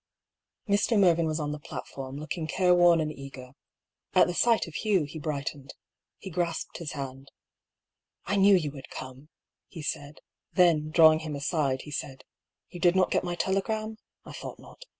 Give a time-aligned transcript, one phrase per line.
[0.67, 0.81] 7 92 I>R.
[0.81, 0.97] PAULL'S THEORY.
[0.97, 1.01] Mr.
[1.11, 3.51] Mervyn was on the platform, looking careworn and eager.
[4.15, 5.75] At the sight of Hugh he brightened.
[6.17, 7.29] He grasped his hand."
[8.25, 9.29] I knew you would come,"
[9.67, 10.21] he said.
[10.53, 12.23] Then, drawing him aside, he said:"
[12.71, 13.99] You did not get my telegram?
[14.25, 14.85] I thought not.